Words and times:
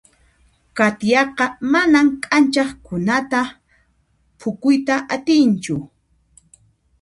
Katiaqa 0.77 1.45
manan 1.71 2.07
k'anchaqkunata 2.23 3.39
phukuyta 4.39 4.95
atinchu. 5.15 5.75